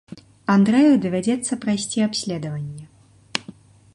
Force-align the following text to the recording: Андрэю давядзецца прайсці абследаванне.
Андрэю 0.53 0.93
давядзецца 1.03 1.59
прайсці 1.65 1.99
абследаванне. 2.09 2.89